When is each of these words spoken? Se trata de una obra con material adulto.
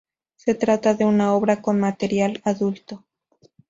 Se 0.35 0.55
trata 0.55 0.95
de 0.95 1.05
una 1.05 1.31
obra 1.35 1.61
con 1.61 1.79
material 1.79 2.41
adulto. 2.43 3.03